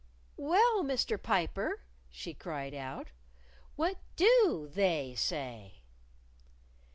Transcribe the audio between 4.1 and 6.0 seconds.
do They say?"